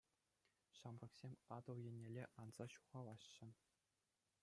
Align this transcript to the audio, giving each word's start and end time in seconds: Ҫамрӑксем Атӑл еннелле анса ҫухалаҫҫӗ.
Ҫамрӑксем 0.77 1.33
Атӑл 1.57 1.77
еннелле 1.91 2.23
анса 2.45 2.65
ҫухалаҫҫӗ. 2.75 3.49